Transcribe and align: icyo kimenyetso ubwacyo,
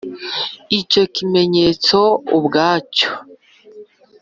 icyo 0.79 1.03
kimenyetso 1.15 1.97
ubwacyo, 2.37 3.09